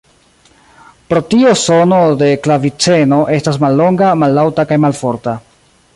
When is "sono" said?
1.65-1.99